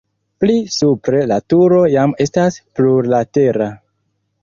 Pli 0.43 0.55
supre 0.75 1.19
la 1.33 1.37
turo 1.55 1.83
jam 1.99 2.17
estas 2.27 2.61
plurlatera. 2.81 3.73